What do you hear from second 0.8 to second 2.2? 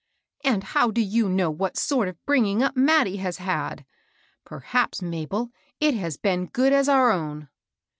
do you know what sort of a